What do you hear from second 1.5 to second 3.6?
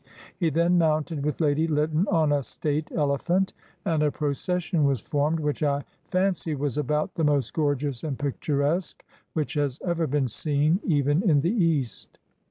Lytton, on a state elephant,